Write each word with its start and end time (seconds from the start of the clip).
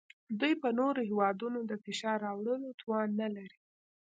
دوی 0.39 0.53
په 0.61 0.69
نورو 0.79 1.01
هیوادونو 1.09 1.59
د 1.65 1.71
فشار 1.83 2.17
راوړلو 2.27 2.69
توان 2.81 3.09
نلري 3.21 3.55